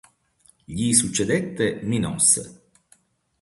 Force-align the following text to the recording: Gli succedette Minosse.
Gli 0.65 0.93
succedette 0.95 1.81
Minosse. 1.83 2.61